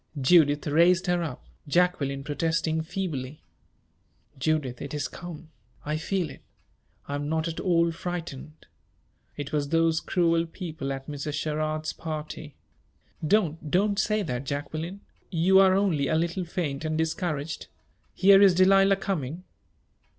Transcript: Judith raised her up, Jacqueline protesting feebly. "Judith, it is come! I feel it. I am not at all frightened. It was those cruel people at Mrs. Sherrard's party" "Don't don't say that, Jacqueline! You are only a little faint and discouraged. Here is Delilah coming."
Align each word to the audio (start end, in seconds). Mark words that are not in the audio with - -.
Judith 0.19 0.65
raised 0.65 1.05
her 1.05 1.21
up, 1.21 1.45
Jacqueline 1.67 2.23
protesting 2.23 2.81
feebly. 2.81 3.39
"Judith, 4.39 4.81
it 4.81 4.95
is 4.95 5.07
come! 5.07 5.51
I 5.85 5.97
feel 5.97 6.31
it. 6.31 6.41
I 7.07 7.13
am 7.13 7.29
not 7.29 7.47
at 7.47 7.59
all 7.59 7.91
frightened. 7.91 8.65
It 9.37 9.51
was 9.53 9.69
those 9.69 9.99
cruel 9.99 10.47
people 10.47 10.91
at 10.91 11.05
Mrs. 11.05 11.35
Sherrard's 11.35 11.93
party" 11.93 12.55
"Don't 13.39 13.69
don't 13.69 13.99
say 13.99 14.23
that, 14.23 14.43
Jacqueline! 14.43 15.01
You 15.29 15.59
are 15.59 15.75
only 15.75 16.07
a 16.07 16.15
little 16.15 16.45
faint 16.45 16.83
and 16.83 16.97
discouraged. 16.97 17.67
Here 18.15 18.41
is 18.41 18.55
Delilah 18.55 18.95
coming." 18.95 19.43